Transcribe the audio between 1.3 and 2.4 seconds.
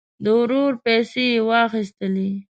یې واخیستلې.